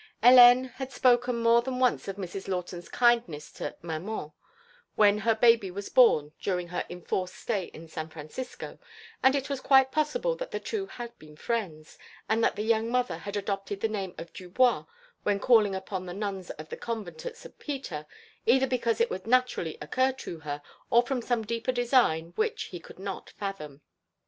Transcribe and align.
Hélène 0.23 0.71
had 0.71 0.91
spoken 0.91 1.35
more 1.37 1.61
than 1.61 1.77
once 1.77 2.07
of 2.07 2.15
Mrs. 2.15 2.47
Lawton's 2.47 2.89
kindness 2.89 3.51
to 3.51 3.75
"maman" 3.83 4.31
when 4.95 5.19
her 5.19 5.35
baby 5.35 5.69
was 5.69 5.89
born 5.89 6.31
during 6.41 6.69
her 6.69 6.83
"enforced 6.89 7.35
stay 7.35 7.65
in 7.65 7.87
San 7.87 8.09
Francisco," 8.09 8.79
and 9.21 9.35
it 9.35 9.47
was 9.47 9.61
quite 9.61 9.91
possible 9.91 10.35
that 10.37 10.49
the 10.49 10.59
two 10.59 10.87
had 10.87 11.15
been 11.19 11.35
friends, 11.35 11.99
and 12.27 12.43
that 12.43 12.55
the 12.55 12.63
young 12.63 12.89
mother 12.89 13.19
had 13.19 13.37
adopted 13.37 13.79
the 13.81 13.87
name 13.87 14.15
of 14.17 14.33
Dubois 14.33 14.85
when 15.21 15.39
calling 15.39 15.75
upon 15.75 16.07
the 16.07 16.15
nuns 16.15 16.49
of 16.49 16.69
the 16.69 16.77
convent 16.77 17.23
at 17.27 17.37
St. 17.37 17.59
Peter, 17.59 18.07
either 18.47 18.65
because 18.65 18.99
it 19.01 19.11
would 19.11 19.27
naturally 19.27 19.77
occur 19.79 20.11
to 20.13 20.39
her, 20.39 20.63
or 20.89 21.03
from 21.03 21.21
some 21.21 21.43
deeper 21.43 21.71
design 21.71 22.33
which, 22.35 22.63
he 22.69 22.79
could 22.79 22.97
not 22.97 23.29
fathom.... 23.37 23.81